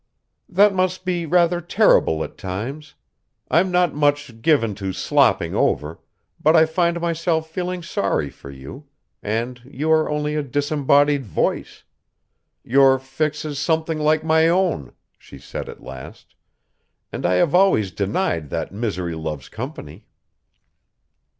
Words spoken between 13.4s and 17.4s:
is something like my own," she said at last. "And I